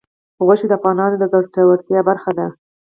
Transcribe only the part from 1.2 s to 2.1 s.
ګټورتیا